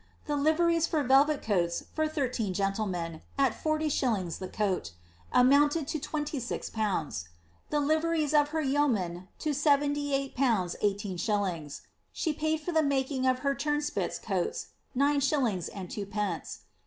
The 0.25 0.35
liverie* 0.35 0.77
of 0.77 0.87
velvet 0.89 1.43
coats 1.43 1.83
for 1.93 2.07
thirteen 2.07 2.55
gentlemen, 2.55 3.21
at 3.37 3.53
forty 3.53 3.87
shillings 3.87 4.39
the 4.39 4.47
coat, 4.47 4.93
amounted 5.31 5.87
to 5.89 5.99
twenty 5.99 6.39
six 6.39 6.71
pounds; 6.71 7.29
the 7.69 7.79
liveries 7.79 8.33
of 8.33 8.47
her 8.49 8.61
yeomen 8.61 9.27
to 9.37 9.53
787. 9.53 10.35
]8<. 10.89 11.81
She 12.11 12.33
paid 12.33 12.61
for 12.61 12.71
the 12.71 12.81
making 12.81 13.27
of 13.27 13.39
her 13.45 13.53
turnspits' 13.53 14.17
coats 14.19 14.69
nine 14.95 15.19
shillings 15.19 15.67
and 15.67 15.87
two 15.91 16.07
pence. 16.07 16.61